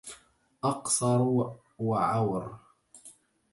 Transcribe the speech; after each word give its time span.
أقصر 0.63 1.53
وعور 1.79 2.59